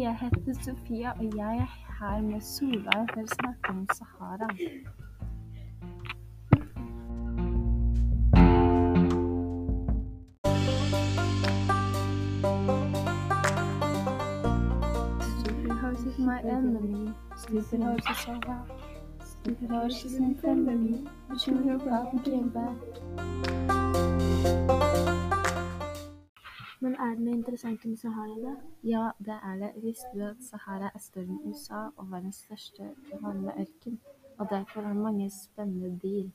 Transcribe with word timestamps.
Jeg 0.00 0.16
heter 0.20 0.62
Sofia, 0.62 1.10
og 1.10 1.36
jeg 1.36 1.56
er 1.56 1.66
her 2.00 2.22
med 2.22 2.40
Solveig 2.40 3.06
for 3.12 3.20
å 3.20 3.26
snakke 3.32 3.70
om 3.70 3.86
Sahara. 3.92 4.48
Stupid 15.38 15.72
horses, 15.82 16.18
my 16.18 16.38
enemy. 16.40 17.12
Stupid 17.36 17.82
horses 17.82 18.18
so 18.24 18.32
hot. 18.46 18.66
Stupid 19.24 19.70
horses 19.70 20.14
in 20.14 20.34
front 20.40 20.68
of 20.68 20.80
me. 20.80 21.06
But 21.28 21.46
you 21.46 21.54
will 21.54 21.78
probably 21.78 22.30
get 22.30 22.52
back. 22.54 23.91
Er 27.02 27.14
det 27.16 27.24
noe 27.26 27.34
interessant 27.36 27.84
om 27.88 27.94
Sahara, 27.98 28.36
da? 28.42 28.52
Ja, 28.86 29.06
det 29.18 29.38
er 29.50 29.56
det. 29.62 29.70
Visste 29.84 30.10
du 30.14 30.22
at 30.28 30.42
Sahara 30.46 30.90
er 30.94 31.02
større 31.02 31.30
enn 31.30 31.40
USA 31.48 31.88
og 31.96 32.10
verdens 32.12 32.42
største 32.44 32.92
vanlige? 33.22 33.96
Og 34.38 34.48
derfor 34.50 34.86
har 34.86 34.94
mange 34.94 35.30
spennende 35.34 35.90
dyr. 36.02 36.30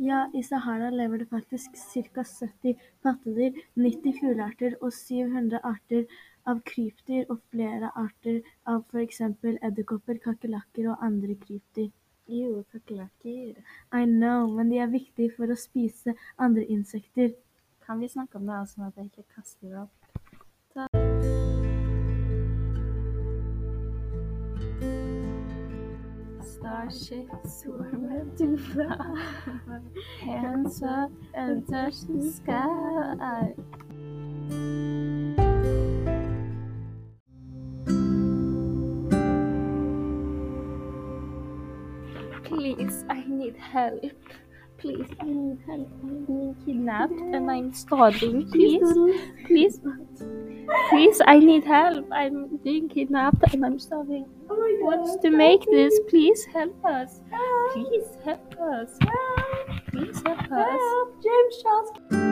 Ja, 0.00 0.24
i 0.34 0.42
Sahara 0.42 0.88
lever 0.90 1.20
det 1.20 1.28
faktisk 1.28 1.76
ca. 1.76 2.22
70 2.24 2.76
pattedyr, 3.04 3.58
90 3.76 4.14
fuglearter 4.20 4.76
og 4.80 4.92
700 4.96 5.60
arter 5.72 6.06
av 6.48 6.62
krypdyr 6.70 7.28
og 7.28 7.42
flere 7.52 7.90
arter 8.00 8.40
av 8.72 8.86
f.eks. 8.88 9.20
edderkopper, 9.68 10.22
kakerlakker 10.24 10.88
og 10.92 11.04
andre 11.04 11.36
krypdyr. 11.42 11.90
Jo, 12.30 12.64
kakerlakker. 12.72 13.60
I 13.92 14.04
know, 14.06 14.48
men 14.56 14.72
de 14.72 14.80
er 14.80 14.90
viktige 14.92 15.34
for 15.36 15.52
å 15.52 15.58
spise 15.58 16.16
andre 16.38 16.64
insekter. 16.64 17.34
Kan 17.90 18.00
vi 18.00 18.08
snakke 18.08 18.38
om 18.38 18.44
det, 18.46 18.56
sånn 18.70 18.84
at 18.86 18.98
jeg 19.00 19.08
ikke 19.08 19.24
kaster 19.34 19.72
opp? 19.80 19.90
Too 28.38 28.54
far. 28.68 29.82
Hands 30.22 30.78
up 30.86 31.10
and 31.34 31.66
touch 31.66 32.06
the 32.06 32.30
sky. 32.30 33.58
Please, 42.44 43.04
I 43.10 43.24
need 43.26 43.56
help. 43.56 44.14
Please, 44.80 45.06
I 45.20 45.24
need 45.24 45.58
help. 45.66 45.88
I'm 46.02 46.24
being 46.24 46.56
kidnapped 46.64 47.12
and 47.12 47.50
I'm 47.50 47.72
starving. 47.74 48.50
Please, 48.50 48.80
please, 49.46 49.78
please, 50.88 51.20
I 51.26 51.38
need 51.38 51.64
help. 51.64 52.08
I'm 52.10 52.56
being 52.64 52.88
kidnapped 52.88 53.52
and 53.52 53.66
I'm 53.66 53.78
starving. 53.78 54.26
Oh 54.48 54.78
What's 54.80 55.16
to 55.22 55.30
make 55.30 55.66
this? 55.66 56.00
Please 56.08 56.46
help 56.46 56.82
us. 56.84 57.20
Please 57.74 58.08
help 58.24 58.56
us. 58.58 58.98
Please 59.90 60.22
help 60.24 60.50
us. 60.50 60.80
Help. 60.80 61.22
James 61.22 61.62
Charles! 61.62 62.29